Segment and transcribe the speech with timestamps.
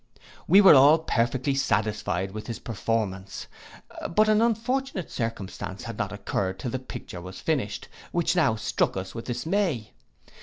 [0.47, 3.45] We were all perfectly satisfied with his performance;
[4.09, 8.97] but an unfortunate circumstance had not occurred till the picture was finished, which now struck
[8.97, 9.91] us with dismay.